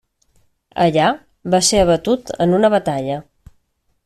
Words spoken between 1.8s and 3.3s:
abatut en una batalla.